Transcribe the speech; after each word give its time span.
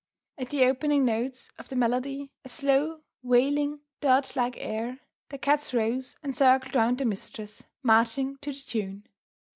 At 0.39 0.49
the 0.49 0.65
opening 0.65 1.05
notes 1.05 1.51
of 1.59 1.69
the 1.69 1.75
melody 1.75 2.31
a 2.43 2.49
slow, 2.49 3.01
wailing, 3.21 3.81
dirgelike 4.01 4.55
air 4.57 4.99
the 5.29 5.37
cats 5.37 5.75
rose, 5.75 6.17
and 6.23 6.35
circled 6.35 6.73
round 6.73 6.97
their 6.97 7.05
mistress, 7.05 7.61
marching 7.83 8.37
to 8.37 8.51
the 8.51 8.59
tune. 8.61 9.07